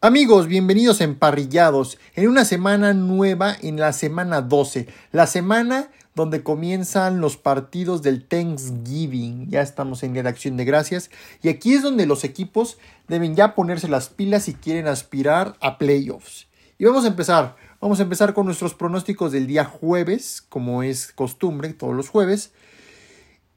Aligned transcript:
Amigos, 0.00 0.46
bienvenidos 0.46 1.00
a 1.00 1.04
Emparrillados, 1.04 1.98
en 2.14 2.28
una 2.28 2.44
semana 2.44 2.94
nueva, 2.94 3.56
en 3.60 3.80
la 3.80 3.92
semana 3.92 4.42
12, 4.42 4.86
la 5.10 5.26
semana 5.26 5.90
donde 6.14 6.44
comienzan 6.44 7.20
los 7.20 7.36
partidos 7.36 8.00
del 8.00 8.24
Thanksgiving. 8.24 9.50
Ya 9.50 9.60
estamos 9.60 10.04
en 10.04 10.14
la 10.14 10.30
acción 10.30 10.56
de 10.56 10.64
gracias 10.64 11.10
y 11.42 11.48
aquí 11.48 11.74
es 11.74 11.82
donde 11.82 12.06
los 12.06 12.22
equipos 12.22 12.78
deben 13.08 13.34
ya 13.34 13.56
ponerse 13.56 13.88
las 13.88 14.08
pilas 14.08 14.44
si 14.44 14.54
quieren 14.54 14.86
aspirar 14.86 15.56
a 15.60 15.78
playoffs. 15.78 16.46
Y 16.78 16.84
vamos 16.84 17.04
a 17.04 17.08
empezar, 17.08 17.56
vamos 17.80 17.98
a 17.98 18.04
empezar 18.04 18.34
con 18.34 18.46
nuestros 18.46 18.74
pronósticos 18.74 19.32
del 19.32 19.48
día 19.48 19.64
jueves, 19.64 20.44
como 20.48 20.84
es 20.84 21.10
costumbre 21.10 21.72
todos 21.72 21.96
los 21.96 22.08
jueves. 22.08 22.52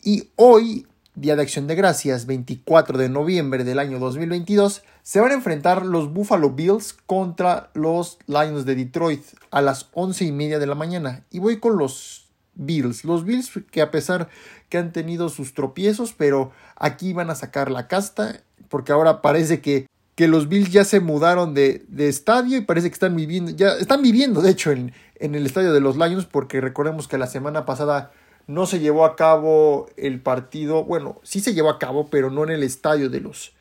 Y 0.01 0.29
hoy 0.37 0.87
Día 1.15 1.35
de 1.35 1.41
Acción 1.41 1.67
de 1.67 1.75
Gracias, 1.75 2.25
24 2.25 2.97
de 2.97 3.09
noviembre 3.09 3.65
del 3.65 3.79
año 3.79 3.99
2022, 3.99 4.81
se 5.03 5.19
van 5.19 5.31
a 5.31 5.35
enfrentar 5.35 5.85
los 5.85 6.13
Buffalo 6.13 6.51
Bills 6.51 6.93
contra 7.05 7.69
los 7.73 8.17
Lions 8.27 8.63
de 8.65 8.75
Detroit 8.75 9.21
a 9.51 9.61
las 9.61 9.89
once 9.91 10.23
y 10.23 10.31
media 10.31 10.57
de 10.57 10.67
la 10.67 10.75
mañana. 10.75 11.25
Y 11.29 11.39
voy 11.39 11.59
con 11.59 11.77
los 11.77 12.29
Bills. 12.55 13.03
Los 13.03 13.25
Bills 13.25 13.51
que 13.71 13.81
a 13.81 13.91
pesar 13.91 14.29
que 14.69 14.77
han 14.77 14.93
tenido 14.93 15.27
sus 15.27 15.53
tropiezos, 15.53 16.13
pero 16.13 16.51
aquí 16.77 17.11
van 17.11 17.29
a 17.29 17.35
sacar 17.35 17.71
la 17.71 17.89
casta, 17.89 18.41
porque 18.69 18.93
ahora 18.93 19.21
parece 19.21 19.59
que, 19.59 19.87
que 20.15 20.29
los 20.29 20.47
Bills 20.47 20.71
ya 20.71 20.85
se 20.85 21.01
mudaron 21.01 21.53
de, 21.53 21.83
de, 21.89 22.07
estadio 22.07 22.57
y 22.57 22.61
parece 22.61 22.89
que 22.89 22.93
están 22.93 23.17
viviendo, 23.17 23.51
ya 23.51 23.73
están 23.73 24.01
viviendo 24.01 24.41
de 24.41 24.51
hecho 24.51 24.71
en, 24.71 24.93
en 25.15 25.35
el 25.35 25.45
estadio 25.45 25.73
de 25.73 25.81
los 25.81 25.97
Lions, 25.97 26.25
porque 26.25 26.61
recordemos 26.61 27.09
que 27.09 27.17
la 27.17 27.27
semana 27.27 27.65
pasada 27.65 28.13
no 28.47 28.65
se 28.65 28.79
llevó 28.79 29.05
a 29.05 29.15
cabo 29.15 29.87
el 29.97 30.21
partido, 30.21 30.83
bueno, 30.83 31.19
sí 31.23 31.39
se 31.39 31.53
llevó 31.53 31.69
a 31.69 31.79
cabo, 31.79 32.07
pero 32.09 32.29
no 32.29 32.43
en 32.43 32.51
el 32.51 32.63
estadio 32.63 33.09
de 33.09 33.21
los, 33.21 33.53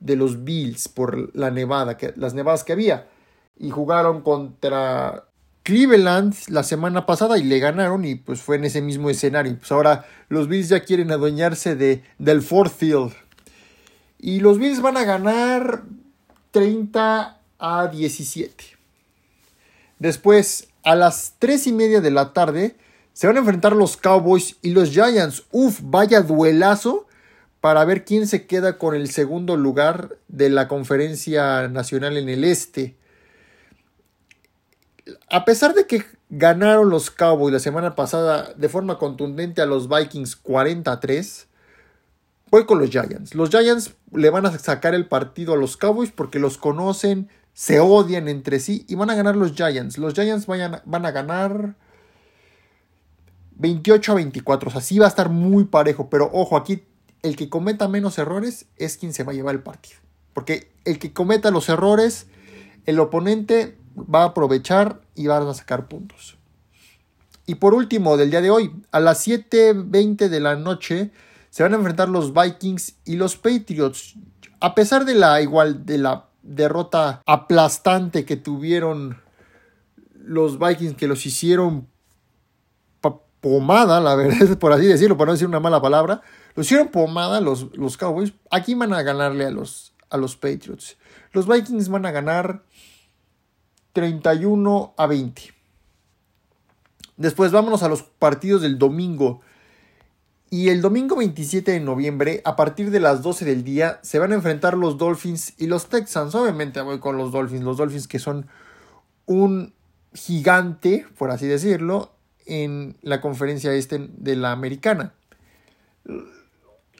de 0.00 0.16
los 0.16 0.44
Bills 0.44 0.88
por 0.88 1.34
la 1.36 1.50
nevada, 1.50 1.96
que, 1.96 2.12
las 2.16 2.34
nevadas 2.34 2.64
que 2.64 2.72
había. 2.72 3.08
Y 3.58 3.70
jugaron 3.70 4.22
contra 4.22 5.24
Cleveland 5.62 6.34
la 6.48 6.62
semana 6.62 7.06
pasada 7.06 7.38
y 7.38 7.44
le 7.44 7.58
ganaron 7.58 8.04
y 8.04 8.14
pues 8.14 8.40
fue 8.40 8.56
en 8.56 8.64
ese 8.64 8.80
mismo 8.80 9.10
escenario. 9.10 9.56
Pues 9.58 9.70
ahora 9.72 10.06
los 10.28 10.48
Bills 10.48 10.68
ya 10.68 10.80
quieren 10.80 11.10
adueñarse 11.10 11.76
de, 11.76 12.02
del 12.18 12.42
Ford 12.42 12.70
Field. 12.70 13.12
Y 14.18 14.40
los 14.40 14.58
Bills 14.58 14.80
van 14.80 14.96
a 14.96 15.04
ganar 15.04 15.82
30 16.50 17.38
a 17.58 17.86
17. 17.88 18.64
Después, 19.98 20.68
a 20.82 20.94
las 20.94 21.34
3 21.38 21.66
y 21.68 21.72
media 21.72 22.00
de 22.00 22.10
la 22.10 22.32
tarde, 22.32 22.76
se 23.12 23.26
van 23.26 23.36
a 23.36 23.40
enfrentar 23.40 23.74
los 23.74 23.96
Cowboys 23.96 24.56
y 24.62 24.70
los 24.70 24.90
Giants. 24.90 25.44
Uf, 25.50 25.80
vaya 25.82 26.22
duelazo 26.22 27.06
para 27.60 27.84
ver 27.84 28.04
quién 28.04 28.26
se 28.26 28.46
queda 28.46 28.78
con 28.78 28.94
el 28.94 29.10
segundo 29.10 29.56
lugar 29.56 30.16
de 30.28 30.48
la 30.48 30.68
conferencia 30.68 31.68
nacional 31.68 32.16
en 32.16 32.28
el 32.28 32.44
este. 32.44 32.96
A 35.28 35.44
pesar 35.44 35.74
de 35.74 35.86
que 35.86 36.04
ganaron 36.30 36.88
los 36.88 37.10
Cowboys 37.10 37.52
la 37.52 37.58
semana 37.58 37.94
pasada 37.94 38.54
de 38.54 38.68
forma 38.68 38.98
contundente 38.98 39.60
a 39.60 39.66
los 39.66 39.88
Vikings 39.88 40.36
43, 40.36 41.48
voy 42.50 42.64
con 42.64 42.78
los 42.78 42.90
Giants. 42.90 43.34
Los 43.34 43.50
Giants 43.50 43.94
le 44.12 44.30
van 44.30 44.46
a 44.46 44.58
sacar 44.58 44.94
el 44.94 45.06
partido 45.06 45.54
a 45.54 45.56
los 45.56 45.76
Cowboys 45.76 46.12
porque 46.12 46.38
los 46.38 46.56
conocen, 46.56 47.28
se 47.52 47.80
odian 47.80 48.28
entre 48.28 48.60
sí 48.60 48.86
y 48.88 48.94
van 48.94 49.10
a 49.10 49.14
ganar 49.14 49.36
los 49.36 49.52
Giants. 49.52 49.98
Los 49.98 50.14
Giants 50.14 50.46
van 50.46 51.04
a 51.04 51.10
ganar 51.10 51.74
28 53.60 54.12
a 54.12 54.14
24. 54.16 54.68
O 54.68 54.72
sea, 54.72 54.80
sí 54.80 54.98
va 54.98 55.06
a 55.06 55.08
estar 55.08 55.28
muy 55.28 55.64
parejo. 55.64 56.08
Pero 56.10 56.30
ojo, 56.32 56.56
aquí 56.56 56.82
el 57.22 57.36
que 57.36 57.48
cometa 57.48 57.88
menos 57.88 58.18
errores 58.18 58.66
es 58.76 58.96
quien 58.96 59.12
se 59.12 59.22
va 59.22 59.32
a 59.32 59.34
llevar 59.34 59.54
el 59.54 59.62
partido. 59.62 59.98
Porque 60.32 60.72
el 60.84 60.98
que 60.98 61.12
cometa 61.12 61.50
los 61.50 61.68
errores, 61.68 62.26
el 62.86 62.98
oponente 62.98 63.76
va 63.96 64.22
a 64.22 64.26
aprovechar 64.26 65.00
y 65.14 65.26
va 65.26 65.38
a 65.38 65.54
sacar 65.54 65.88
puntos. 65.88 66.38
Y 67.46 67.56
por 67.56 67.74
último, 67.74 68.16
del 68.16 68.30
día 68.30 68.40
de 68.40 68.50
hoy, 68.50 68.72
a 68.92 69.00
las 69.00 69.26
7.20 69.26 70.28
de 70.28 70.40
la 70.40 70.56
noche, 70.56 71.10
se 71.50 71.62
van 71.62 71.72
a 71.72 71.76
enfrentar 71.76 72.08
los 72.08 72.32
Vikings 72.32 72.94
y 73.04 73.16
los 73.16 73.36
Patriots. 73.36 74.14
A 74.60 74.74
pesar 74.74 75.04
de 75.04 75.14
la 75.14 75.42
igual 75.42 75.84
de 75.84 75.98
la 75.98 76.28
derrota 76.42 77.22
aplastante 77.26 78.24
que 78.24 78.36
tuvieron 78.36 79.18
los 80.14 80.58
Vikings, 80.58 80.94
que 80.94 81.08
los 81.08 81.26
hicieron 81.26 81.88
pomada, 83.40 84.00
la 84.00 84.14
verdad, 84.14 84.58
por 84.58 84.72
así 84.72 84.86
decirlo, 84.86 85.16
para 85.16 85.26
no 85.26 85.32
decir 85.32 85.48
una 85.48 85.60
mala 85.60 85.80
palabra. 85.80 86.22
Lo 86.54 86.62
hicieron 86.62 86.88
pomada 86.88 87.40
los, 87.40 87.76
los 87.76 87.96
Cowboys. 87.96 88.32
Aquí 88.50 88.74
van 88.74 88.92
a 88.92 89.02
ganarle 89.02 89.46
a 89.46 89.50
los, 89.50 89.94
a 90.10 90.16
los 90.16 90.36
Patriots. 90.36 90.96
Los 91.32 91.46
Vikings 91.46 91.88
van 91.88 92.06
a 92.06 92.10
ganar 92.10 92.64
31 93.92 94.94
a 94.96 95.06
20. 95.06 95.54
Después 97.16 97.52
vámonos 97.52 97.82
a 97.82 97.88
los 97.88 98.02
partidos 98.02 98.62
del 98.62 98.78
domingo. 98.78 99.40
Y 100.52 100.70
el 100.70 100.82
domingo 100.82 101.16
27 101.16 101.70
de 101.70 101.80
noviembre, 101.80 102.42
a 102.44 102.56
partir 102.56 102.90
de 102.90 102.98
las 102.98 103.22
12 103.22 103.44
del 103.44 103.62
día, 103.62 104.00
se 104.02 104.18
van 104.18 104.32
a 104.32 104.34
enfrentar 104.34 104.76
los 104.76 104.98
Dolphins 104.98 105.54
y 105.58 105.68
los 105.68 105.88
Texans. 105.88 106.34
Obviamente 106.34 106.80
voy 106.80 106.98
con 106.98 107.16
los 107.16 107.30
Dolphins. 107.30 107.62
Los 107.62 107.76
Dolphins 107.76 108.08
que 108.08 108.18
son 108.18 108.48
un 109.26 109.74
gigante, 110.12 111.06
por 111.16 111.30
así 111.30 111.46
decirlo, 111.46 112.12
en 112.46 112.96
la 113.02 113.20
conferencia 113.20 113.72
este 113.72 113.98
de 113.98 114.36
la 114.36 114.52
americana. 114.52 115.14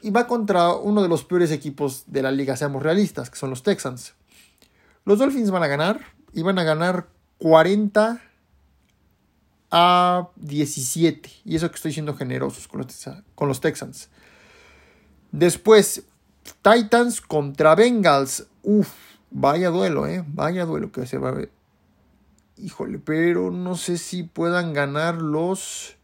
Y 0.01 0.09
va 0.09 0.27
contra 0.27 0.73
uno 0.73 1.01
de 1.01 1.09
los 1.09 1.23
peores 1.23 1.51
equipos 1.51 2.03
de 2.07 2.21
la 2.21 2.31
liga, 2.31 2.55
seamos 2.55 2.81
realistas, 2.81 3.29
que 3.29 3.37
son 3.37 3.49
los 3.49 3.63
Texans. 3.63 4.13
Los 5.05 5.19
Dolphins 5.19 5.51
van 5.51 5.63
a 5.63 5.67
ganar 5.67 6.01
y 6.33 6.41
van 6.41 6.59
a 6.59 6.63
ganar 6.63 7.07
40 7.37 8.21
a 9.71 10.29
17. 10.35 11.29
Y 11.45 11.55
eso 11.55 11.69
que 11.69 11.75
estoy 11.75 11.93
siendo 11.93 12.15
generosos 12.15 12.67
con 12.67 12.81
los, 12.81 13.09
con 13.35 13.47
los 13.47 13.61
Texans. 13.61 14.09
Después, 15.31 16.03
Titans 16.61 17.21
contra 17.21 17.75
Bengals. 17.75 18.47
Uf, 18.63 18.89
vaya 19.29 19.69
duelo, 19.69 20.07
eh. 20.07 20.23
Vaya 20.27 20.65
duelo 20.65 20.91
que 20.91 21.05
se 21.05 21.17
va 21.17 21.29
a 21.29 21.33
ver 21.33 21.60
Híjole, 22.61 22.99
pero 22.99 23.49
no 23.49 23.75
sé 23.75 23.97
si 23.97 24.23
puedan 24.23 24.73
ganar 24.73 25.15
los... 25.15 25.95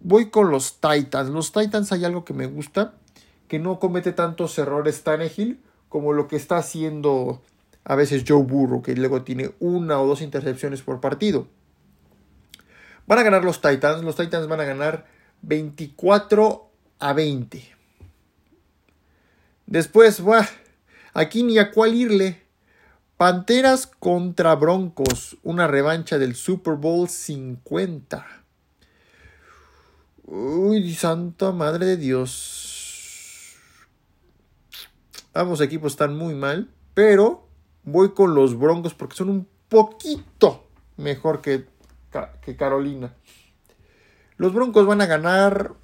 Voy 0.00 0.30
con 0.30 0.50
los 0.50 0.80
Titans. 0.80 1.30
Los 1.30 1.52
Titans 1.52 1.90
hay 1.90 2.04
algo 2.04 2.24
que 2.24 2.34
me 2.34 2.46
gusta, 2.46 2.94
que 3.48 3.58
no 3.58 3.80
comete 3.80 4.12
tantos 4.12 4.56
errores 4.58 5.02
Tannehill 5.02 5.60
como 5.88 6.12
lo 6.12 6.28
que 6.28 6.36
está 6.36 6.56
haciendo 6.56 7.42
a 7.84 7.96
veces 7.96 8.24
Joe 8.26 8.42
Burrow, 8.42 8.82
que 8.82 8.94
luego 8.94 9.22
tiene 9.22 9.52
una 9.58 10.00
o 10.00 10.06
dos 10.06 10.22
intercepciones 10.22 10.82
por 10.82 11.00
partido. 11.00 11.48
Van 13.06 13.18
a 13.18 13.22
ganar 13.24 13.44
los 13.44 13.60
Titans. 13.60 14.04
Los 14.04 14.16
Titans 14.16 14.46
van 14.46 14.60
a 14.60 14.64
ganar 14.64 15.06
24 15.42 16.70
a 17.00 17.12
20. 17.12 17.62
Después, 19.66 20.26
va 20.26 20.48
aquí 21.12 21.42
ni 21.42 21.58
a 21.58 21.72
cuál 21.72 21.94
irle. 21.94 22.41
Panteras 23.16 23.86
contra 23.86 24.54
Broncos, 24.56 25.36
una 25.42 25.66
revancha 25.66 26.18
del 26.18 26.34
Super 26.34 26.74
Bowl 26.74 27.08
50. 27.08 28.26
Uy, 30.24 30.94
santa 30.94 31.52
madre 31.52 31.86
de 31.86 31.96
Dios. 31.96 33.56
Ambos 35.34 35.60
equipos 35.60 35.92
están 35.92 36.16
muy 36.16 36.34
mal, 36.34 36.70
pero 36.94 37.46
voy 37.84 38.12
con 38.12 38.34
los 38.34 38.58
Broncos 38.58 38.94
porque 38.94 39.16
son 39.16 39.28
un 39.28 39.48
poquito 39.68 40.66
mejor 40.96 41.40
que, 41.40 41.66
que 42.42 42.56
Carolina. 42.56 43.14
Los 44.36 44.52
Broncos 44.52 44.86
van 44.86 45.00
a 45.00 45.06
ganar 45.06 45.74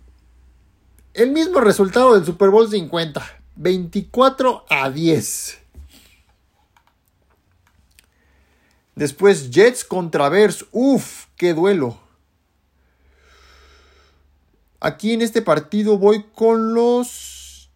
el 1.15 1.31
mismo 1.33 1.61
resultado 1.61 2.15
del 2.15 2.25
Super 2.25 2.51
Bowl 2.51 2.69
50, 2.69 3.23
24 3.57 4.65
a 4.69 4.91
10. 4.91 5.68
Después 8.99 9.51
Jets 9.51 9.85
contra 9.85 10.29
Bears. 10.29 10.67
Uf, 10.73 11.27
qué 11.37 11.55
duelo. 11.55 12.01
Aquí 14.81 15.13
en 15.13 15.23
este 15.23 15.41
partido 15.41 15.99
voy 15.99 16.25
con 16.35 16.75
los... 16.75 17.71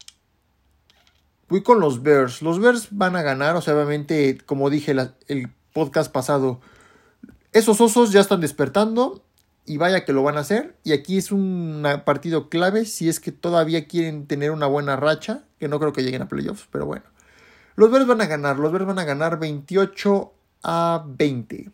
Voy 1.49 1.63
con 1.63 1.79
los 1.79 2.03
Bears. 2.03 2.43
Los 2.43 2.59
Bears 2.59 2.89
van 2.91 3.15
a 3.15 3.23
ganar. 3.23 3.55
O 3.55 3.63
sea, 3.63 3.77
obviamente, 3.77 4.39
como 4.47 4.69
dije 4.69 4.97
el 5.29 5.53
podcast 5.73 6.11
pasado, 6.11 6.61
esos 7.53 7.81
osos 7.81 8.11
ya 8.11 8.21
están 8.21 8.41
despertando. 8.41 9.25
Y 9.65 9.77
vaya 9.77 10.05
que 10.05 10.13
lo 10.13 10.25
van 10.25 10.39
a 10.39 10.41
hacer. 10.41 10.77
Y 10.83 10.91
aquí 10.91 11.19
es 11.19 11.31
un 11.31 11.87
partido 12.05 12.49
clave 12.49 12.85
si 12.85 13.09
es 13.09 13.21
que 13.21 13.31
todavía 13.31 13.87
quieren 13.87 14.27
tener 14.27 14.51
una 14.51 14.67
buena 14.67 14.97
racha. 14.97 15.45
Que 15.61 15.69
no 15.69 15.79
creo 15.79 15.93
que 15.93 16.03
lleguen 16.03 16.23
a 16.23 16.29
playoffs, 16.29 16.67
pero 16.73 16.85
bueno. 16.85 17.05
Los 17.77 17.93
Bears 17.93 18.09
van 18.09 18.23
a 18.23 18.27
ganar. 18.27 18.59
Los 18.59 18.73
Bears 18.73 18.87
van 18.87 18.99
a 18.99 19.05
ganar 19.05 19.39
28 19.39 20.33
a 20.62 21.05
20. 21.06 21.70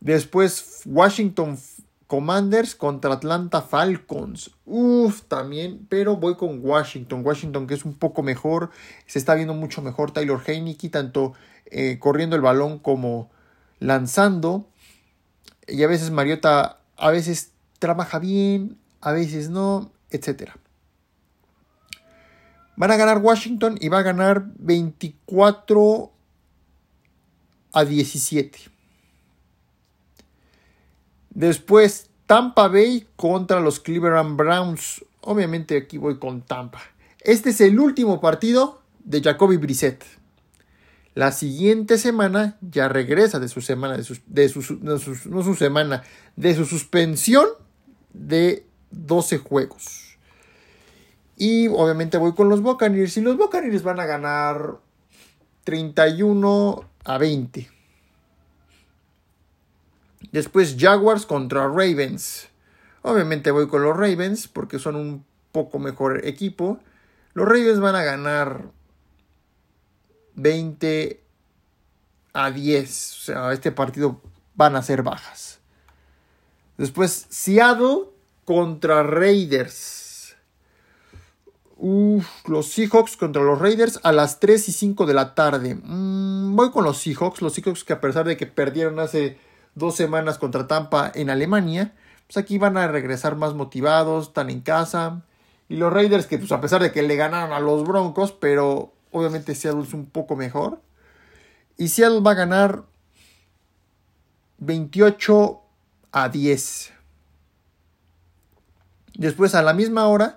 Después 0.00 0.82
Washington 0.84 1.58
Commanders 2.06 2.74
contra 2.76 3.14
Atlanta 3.14 3.62
Falcons. 3.62 4.50
Uf, 4.64 5.22
también, 5.22 5.86
pero 5.88 6.16
voy 6.16 6.36
con 6.36 6.60
Washington. 6.62 7.22
Washington 7.24 7.66
que 7.66 7.74
es 7.74 7.84
un 7.84 7.94
poco 7.94 8.22
mejor. 8.22 8.70
Se 9.06 9.18
está 9.18 9.34
viendo 9.34 9.54
mucho 9.54 9.82
mejor 9.82 10.12
Taylor 10.12 10.40
Heineke, 10.46 10.88
tanto 10.88 11.34
eh, 11.66 11.98
corriendo 11.98 12.36
el 12.36 12.42
balón 12.42 12.78
como 12.78 13.30
lanzando. 13.80 14.68
Y 15.66 15.82
a 15.82 15.88
veces 15.88 16.10
Mariota, 16.12 16.78
a 16.96 17.10
veces 17.10 17.52
trabaja 17.80 18.20
bien, 18.20 18.78
a 19.00 19.10
veces 19.10 19.50
no, 19.50 19.90
etc. 20.10 20.52
Van 22.76 22.90
a 22.90 22.96
ganar 22.96 23.18
Washington 23.18 23.78
y 23.80 23.88
va 23.88 23.98
a 23.98 24.02
ganar 24.02 24.44
24 24.58 26.12
a 27.76 27.84
17. 27.84 28.58
Después 31.28 32.08
Tampa 32.24 32.68
Bay 32.68 33.06
contra 33.16 33.60
los 33.60 33.80
Cleveland 33.80 34.38
Browns. 34.38 35.04
Obviamente 35.20 35.76
aquí 35.76 35.98
voy 35.98 36.18
con 36.18 36.40
Tampa. 36.40 36.80
Este 37.20 37.50
es 37.50 37.60
el 37.60 37.78
último 37.78 38.18
partido 38.18 38.80
de 39.04 39.20
Jacoby 39.20 39.58
Brissett. 39.58 40.02
La 41.14 41.32
siguiente 41.32 41.98
semana 41.98 42.56
ya 42.62 42.88
regresa 42.88 43.40
de 43.40 43.48
su 43.48 43.60
semana, 43.60 43.98
de, 43.98 44.04
de 44.26 44.52
no 44.80 45.42
su 45.42 45.54
semana, 45.54 46.02
de 46.34 46.54
su 46.54 46.64
suspensión 46.64 47.46
de 48.14 48.64
12 48.90 49.36
juegos. 49.36 50.16
Y 51.36 51.68
obviamente 51.68 52.16
voy 52.16 52.32
con 52.32 52.48
los 52.48 52.62
Buccaneers 52.62 53.18
y 53.18 53.20
los 53.20 53.36
Buccaneers 53.36 53.82
van 53.82 54.00
a 54.00 54.06
ganar 54.06 54.78
31 55.66 56.88
a 57.04 57.18
20. 57.18 57.68
Después 60.30 60.76
Jaguars 60.78 61.26
contra 61.26 61.66
Ravens. 61.66 62.48
Obviamente 63.02 63.50
voy 63.50 63.66
con 63.66 63.82
los 63.82 63.96
Ravens 63.96 64.46
porque 64.46 64.78
son 64.78 64.94
un 64.94 65.24
poco 65.50 65.80
mejor 65.80 66.24
equipo. 66.24 66.78
Los 67.34 67.48
Ravens 67.48 67.80
van 67.80 67.96
a 67.96 68.04
ganar 68.04 68.70
20 70.36 71.20
a 72.32 72.50
10. 72.52 73.12
O 73.12 73.20
sea, 73.24 73.52
este 73.52 73.72
partido 73.72 74.20
van 74.54 74.76
a 74.76 74.82
ser 74.82 75.02
bajas. 75.02 75.58
Después, 76.78 77.26
Seattle 77.28 78.04
contra 78.44 79.02
Raiders. 79.02 80.05
Uf, 81.76 82.26
los 82.48 82.68
Seahawks 82.68 83.16
contra 83.16 83.42
los 83.42 83.58
Raiders 83.58 84.00
a 84.02 84.12
las 84.12 84.40
3 84.40 84.68
y 84.68 84.72
5 84.72 85.06
de 85.06 85.14
la 85.14 85.34
tarde. 85.34 85.74
Mm, 85.74 86.56
voy 86.56 86.70
con 86.70 86.84
los 86.84 86.98
Seahawks. 86.98 87.42
Los 87.42 87.54
Seahawks 87.54 87.84
que 87.84 87.92
a 87.92 88.00
pesar 88.00 88.26
de 88.26 88.36
que 88.36 88.46
perdieron 88.46 88.98
hace 88.98 89.38
dos 89.74 89.94
semanas 89.94 90.38
contra 90.38 90.66
Tampa 90.66 91.12
en 91.14 91.30
Alemania, 91.30 91.94
pues 92.26 92.38
aquí 92.38 92.58
van 92.58 92.76
a 92.76 92.88
regresar 92.88 93.36
más 93.36 93.54
motivados, 93.54 94.28
están 94.28 94.50
en 94.50 94.60
casa. 94.60 95.22
Y 95.68 95.76
los 95.76 95.92
Raiders 95.92 96.26
que 96.26 96.38
pues 96.38 96.52
a 96.52 96.60
pesar 96.60 96.82
de 96.82 96.92
que 96.92 97.02
le 97.02 97.16
ganaron 97.16 97.52
a 97.52 97.60
los 97.60 97.84
Broncos, 97.84 98.32
pero 98.32 98.92
Obviamente 99.16 99.54
Seattle 99.54 99.82
es 99.82 99.94
un 99.94 100.04
poco 100.04 100.36
mejor. 100.36 100.82
Y 101.78 101.88
Seattle 101.88 102.20
va 102.20 102.32
a 102.32 102.34
ganar 102.34 102.84
28 104.58 105.62
a 106.12 106.28
10. 106.28 106.92
Después 109.14 109.54
a 109.54 109.62
la 109.62 109.72
misma 109.72 110.06
hora, 110.06 110.36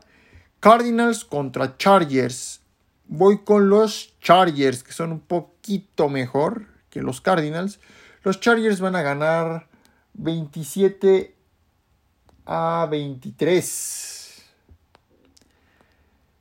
Cardinals 0.59 1.23
contra 1.23 1.77
Chargers. 1.77 2.61
Voy 3.07 3.39
con 3.43 3.69
los 3.69 4.13
Chargers, 4.19 4.83
que 4.83 4.91
son 4.91 5.11
un 5.11 5.19
poquito 5.19 6.09
mejor 6.09 6.67
que 6.89 7.01
los 7.01 7.21
Cardinals. 7.21 7.79
Los 8.23 8.39
Chargers 8.39 8.81
van 8.81 8.95
a 8.95 9.01
ganar 9.01 9.67
27 10.13 11.35
a 12.45 12.87
23. 12.89 14.19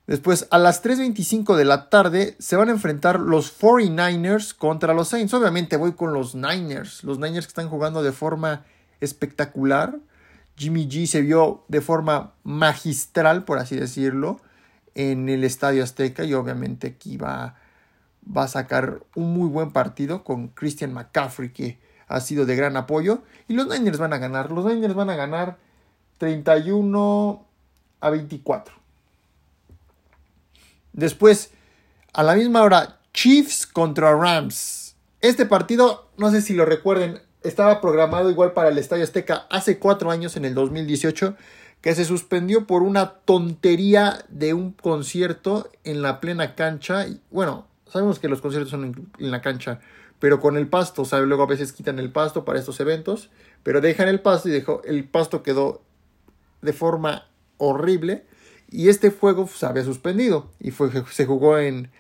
Después, 0.09 0.49
a 0.50 0.59
las 0.59 0.82
3.25 0.82 1.55
de 1.55 1.67
la 1.67 1.91
tarde, 1.91 2.35
se 2.38 2.56
van 2.56 2.71
a 2.71 2.73
enfrentar 2.73 3.21
los 3.21 3.61
49ers 3.61 4.55
contra 4.55 4.94
los 4.94 5.09
Saints. 5.09 5.35
Obviamente 5.35 5.76
voy 5.76 5.93
con 5.93 6.14
los 6.14 6.35
Niners. 6.35 7.05
Los 7.05 7.19
Niners 7.19 7.47
que 7.47 7.50
están 7.50 7.69
jugando 7.69 8.03
de 8.03 8.12
forma 8.12 8.64
espectacular. 9.00 9.99
Jimmy 10.58 10.88
G 10.88 11.06
se 11.06 11.22
vio 11.22 11.62
de 11.69 11.81
forma 11.81 12.32
magistral, 12.43 13.44
por 13.44 13.58
así 13.58 13.76
decirlo, 13.76 14.40
en 14.94 15.28
el 15.28 15.44
Estadio 15.44 15.84
Azteca. 15.84 16.25
Y 16.25 16.34
obviamente 16.34 16.88
aquí 16.88 17.16
va, 17.16 17.55
a 18.34 18.49
sacar 18.49 19.00
un 19.14 19.32
muy 19.32 19.49
buen 19.49 19.70
partido 19.70 20.25
con 20.25 20.49
Christian 20.49 20.93
McCaffrey, 20.93 21.52
que 21.52 21.78
ha 22.08 22.20
sido 22.20 22.44
de 22.44 22.56
gran 22.56 22.76
apoyo. 22.76 23.22
Y 23.46 23.55
los 23.55 23.69
Niners 23.69 23.99
van 23.99 24.12
a 24.12 24.19
ganar. 24.19 24.50
Los 24.50 24.64
Niners 24.64 24.94
van 24.94 25.10
a 25.10 25.16
ganar 25.16 25.58
31 26.19 27.46
a 28.00 28.11
24. 28.11 28.75
Después, 30.93 31.52
a 32.12 32.25
la 32.25 32.34
misma 32.34 32.62
hora, 32.62 32.99
Chiefs 33.12 33.64
contra 33.64 34.16
Rams. 34.16 34.96
Este 35.20 35.46
partido, 35.46 36.08
no 36.16 36.32
sé 36.32 36.43
si 36.43 36.54
lo 36.54 36.64
recuerden, 36.64 37.20
estaba 37.43 37.81
programado 37.81 38.31
igual 38.31 38.52
para 38.52 38.69
el 38.69 38.79
Estadio 38.79 39.05
Azteca 39.05 39.46
hace 39.50 39.79
cuatro 39.79 40.11
años, 40.11 40.37
en 40.37 40.44
el 40.44 40.55
2018, 40.55 41.37
que 41.81 41.94
se 41.94 42.05
suspendió 42.05 42.67
por 42.67 42.82
una 42.82 43.14
tontería 43.25 44.25
de 44.29 44.55
un 44.55 44.73
concierto 44.73 45.70
en 45.85 46.02
la 46.02 46.20
plena 46.20 46.55
cancha. 46.55 47.06
Bueno, 47.31 47.67
sabemos 47.87 48.19
que 48.19 48.29
los 48.29 48.40
conciertos 48.40 48.70
son 48.70 49.08
en, 49.19 49.31
la 49.31 49.40
cancha, 49.40 49.81
pero 50.19 50.40
con 50.40 50.56
el 50.56 50.67
pasto, 50.67 51.05
¿sabe? 51.05 51.26
Luego 51.26 51.44
a 51.44 51.46
veces 51.46 51.73
quitan 51.73 51.99
el 51.99 52.11
pasto 52.11 52.44
para 52.44 52.58
estos 52.58 52.81
eventos, 52.81 53.31
pero 53.62 53.81
dejan 53.81 54.08
el 54.08 54.20
pasto 54.20 54.49
y 54.49 54.52
dejó, 54.52 54.82
el 54.85 55.05
pasto 55.05 55.43
quedó 55.43 55.82
de 56.62 56.73
forma 56.73 57.29
horrible. 57.58 58.26
Y 58.70 58.88
este 58.88 59.11
juego 59.11 59.46
se 59.46 59.64
había 59.64 59.85
suspendido 59.85 60.50
y 60.61 60.73
fue, 60.73 60.90
se 61.11 61.25
jugó 61.25 61.56
en, 61.58 61.90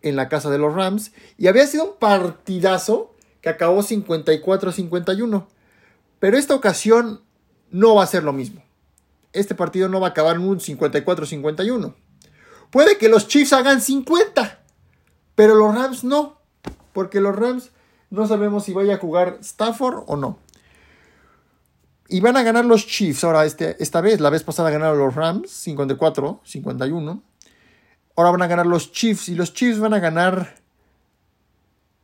en 0.00 0.16
la 0.16 0.28
casa 0.28 0.48
de 0.48 0.58
los 0.58 0.74
Rams. 0.74 1.12
Y 1.36 1.48
había 1.48 1.66
sido 1.66 1.84
un 1.84 1.98
partidazo 1.98 3.14
que 3.40 3.48
acabó 3.48 3.82
54-51. 3.82 5.46
Pero 6.18 6.36
esta 6.36 6.54
ocasión 6.54 7.22
no 7.70 7.94
va 7.94 8.04
a 8.04 8.06
ser 8.06 8.24
lo 8.24 8.32
mismo. 8.32 8.62
Este 9.32 9.54
partido 9.54 9.88
no 9.88 10.00
va 10.00 10.08
a 10.08 10.10
acabar 10.10 10.36
en 10.36 10.42
un 10.42 10.58
54-51. 10.58 11.94
Puede 12.70 12.98
que 12.98 13.08
los 13.08 13.26
Chiefs 13.26 13.52
hagan 13.52 13.80
50, 13.80 14.60
pero 15.34 15.54
los 15.54 15.74
Rams 15.74 16.04
no. 16.04 16.40
Porque 16.92 17.20
los 17.20 17.34
Rams 17.34 17.70
no 18.10 18.26
sabemos 18.26 18.64
si 18.64 18.72
vaya 18.72 18.94
a 18.94 18.98
jugar 18.98 19.38
Stafford 19.40 20.04
o 20.06 20.16
no. 20.16 20.38
Y 22.08 22.20
van 22.20 22.36
a 22.36 22.42
ganar 22.42 22.64
los 22.64 22.86
Chiefs 22.86 23.22
ahora 23.22 23.44
este, 23.44 23.80
esta 23.80 24.00
vez. 24.00 24.20
La 24.20 24.30
vez 24.30 24.42
pasada 24.42 24.70
ganaron 24.70 24.98
los 24.98 25.14
Rams 25.14 25.50
54, 25.50 26.40
51. 26.44 27.22
Ahora 28.16 28.30
van 28.32 28.42
a 28.42 28.48
ganar 28.48 28.66
los 28.66 28.90
Chiefs 28.90 29.28
y 29.28 29.36
los 29.36 29.54
Chiefs 29.54 29.78
van 29.78 29.94
a 29.94 30.00
ganar 30.00 30.59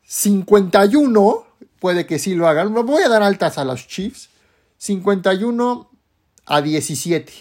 51. 0.06 1.46
Puede 1.78 2.06
que 2.06 2.18
sí 2.18 2.34
lo 2.34 2.48
hagan. 2.48 2.72
Voy 2.72 3.02
a 3.02 3.08
dar 3.08 3.22
altas 3.22 3.58
a 3.58 3.64
los 3.64 3.86
Chiefs. 3.86 4.30
51 4.78 5.90
a 6.46 6.62
17. 6.62 7.32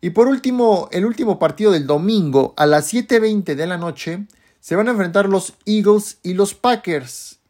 Y 0.00 0.10
por 0.10 0.28
último, 0.28 0.88
el 0.92 1.04
último 1.04 1.38
partido 1.38 1.72
del 1.72 1.86
domingo 1.86 2.54
a 2.56 2.66
las 2.66 2.92
7.20 2.92 3.56
de 3.56 3.66
la 3.66 3.78
noche 3.78 4.26
se 4.60 4.76
van 4.76 4.86
a 4.88 4.92
enfrentar 4.92 5.28
los 5.28 5.54
Eagles 5.66 6.18
y 6.22 6.34
los 6.34 6.54
Packers. 6.54 7.40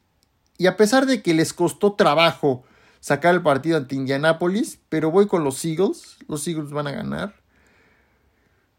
Y 0.57 0.67
a 0.67 0.77
pesar 0.77 1.07
de 1.07 1.23
que 1.23 1.35
les 1.35 1.53
costó 1.53 1.93
trabajo 1.93 2.65
sacar 3.01 3.35
el 3.35 3.43
partido 3.43 3.77
ante 3.77 3.95
Indianapolis, 3.95 4.79
pero 4.89 5.11
voy 5.11 5.27
con 5.27 5.45
los 5.45 5.63
Eagles. 5.65 6.17
Los 6.27 6.47
Eagles 6.49 6.71
van 6.71 6.87
a 6.87 6.93
ganar. 6.93 7.35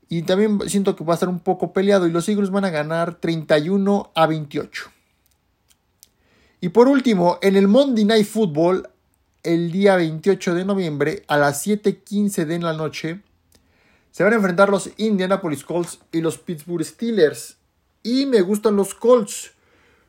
Y 0.09 0.23
también 0.23 0.59
siento 0.67 0.95
que 0.95 1.03
va 1.03 1.13
a 1.13 1.15
estar 1.15 1.29
un 1.29 1.39
poco 1.39 1.71
peleado 1.71 2.07
y 2.07 2.11
los 2.11 2.27
Eagles 2.27 2.49
van 2.49 2.65
a 2.65 2.71
ganar 2.71 3.15
31 3.15 4.11
a 4.15 4.25
28. 4.25 4.91
Y 6.61 6.69
por 6.69 6.87
último, 6.87 7.37
en 7.41 7.55
el 7.55 7.67
Monday 7.67 8.05
Night 8.05 8.25
Football, 8.25 8.89
el 9.43 9.71
día 9.71 9.95
28 9.95 10.55
de 10.55 10.65
noviembre 10.65 11.23
a 11.27 11.37
las 11.37 11.65
7:15 11.65 12.45
de 12.45 12.59
la 12.59 12.73
noche, 12.73 13.21
se 14.11 14.23
van 14.23 14.33
a 14.33 14.37
enfrentar 14.37 14.69
los 14.69 14.89
Indianapolis 14.97 15.63
Colts 15.63 15.99
y 16.11 16.21
los 16.21 16.37
Pittsburgh 16.37 16.83
Steelers. 16.83 17.57
Y 18.03 18.25
me 18.25 18.41
gustan 18.41 18.75
los 18.75 18.93
Colts. 18.93 19.51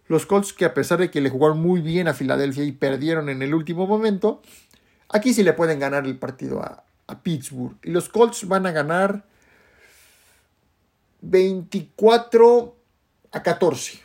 Los 0.09 0.26
Colts 0.26 0.52
que 0.52 0.64
a 0.64 0.75
pesar 0.75 0.99
de 0.99 1.11
que 1.11 1.21
le 1.21 1.30
jugaron 1.30 1.61
muy 1.61 1.80
bien 1.80 2.09
a 2.09 2.14
Filadelfia 2.14 2.64
y 2.64 2.73
perdieron 2.73 3.28
en 3.28 3.42
el 3.42 3.54
último 3.54 3.87
momento, 3.87 4.42
aquí 5.09 5.33
sí 5.33 5.45
le 5.45 5.52
pueden 5.52 5.78
ganar 5.78 6.07
el 6.07 6.19
partido 6.19 6.62
a, 6.62 6.85
Pittsburgh. 7.23 7.76
Y 7.83 7.90
los 7.90 8.09
Colts 8.09 8.47
van 8.47 8.66
a 8.66 8.73
ganar 8.73 9.25
24 11.23 12.77
a 13.33 13.43
14. 13.43 14.00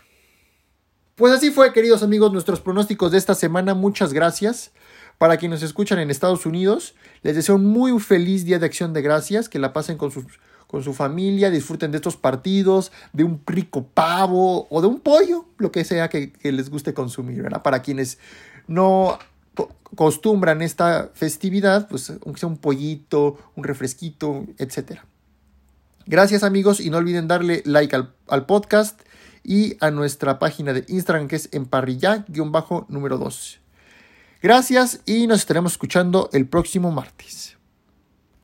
Pues 1.16 1.34
así 1.34 1.52
fue, 1.52 1.72
queridos 1.72 2.04
amigos, 2.04 2.32
nuestros 2.34 2.60
pronósticos 2.60 3.12
de 3.12 3.18
esta 3.18 3.36
semana. 3.36 3.74
Muchas 3.74 4.12
gracias. 4.12 4.72
Para 5.18 5.38
quienes 5.38 5.64
escuchan 5.64 6.00
en 6.00 6.12
Estados 6.12 6.46
Unidos, 6.46 6.94
les 7.24 7.36
deseo 7.36 7.56
un 7.56 7.66
muy 7.66 7.98
feliz 8.02 8.44
Día 8.44 8.60
de 8.60 8.66
Acción 8.66 8.92
de 8.92 9.02
Gracias, 9.02 9.48
que 9.48 9.60
la 9.60 9.72
pasen 9.72 9.98
con 9.98 10.12
con 10.68 10.84
su 10.84 10.94
familia, 10.94 11.50
disfruten 11.50 11.92
de 11.92 11.98
estos 11.98 12.18
partidos, 12.18 12.92
de 13.14 13.24
un 13.24 13.42
rico 13.46 13.86
pavo 13.94 14.68
o 14.70 14.82
de 14.82 14.88
un 14.88 15.00
pollo, 15.00 15.46
lo 15.58 15.72
que 15.72 15.84
sea 15.84 16.10
que, 16.10 16.34
les 16.44 16.70
guste 16.70 16.94
consumir. 16.94 17.48
Para 17.64 17.82
quienes 17.82 18.18
no 18.68 19.18
acostumbran 19.94 20.62
esta 20.62 21.12
festividad, 21.14 21.88
pues 21.88 22.10
aunque 22.10 22.40
sea 22.40 22.50
un 22.50 22.58
pollito, 22.58 23.38
un 23.56 23.64
refresquito, 23.64 24.46
etc. 24.58 25.02
Gracias 26.08 26.44
amigos 26.44 26.80
y 26.80 26.90
no 26.90 26.98
olviden 26.98 27.28
darle 27.28 27.64
like 27.66 27.96
al, 27.96 28.14
al 28.28 28.46
podcast 28.46 29.02
y 29.44 29.78
a 29.80 29.92
nuestra 29.92 30.38
página 30.40 30.74
de 30.74 30.86
Instagram 30.88 31.28
que 31.28 31.36
es 31.36 31.50
emparrilla-número 31.52 33.18
2. 33.18 33.60
Gracias 34.42 35.02
y 35.06 35.26
nos 35.26 35.40
estaremos 35.40 35.72
escuchando 35.72 36.30
el 36.34 36.48
próximo 36.48 36.92
martes. 36.92 37.55